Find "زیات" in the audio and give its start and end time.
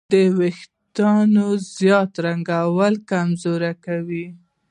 1.77-2.11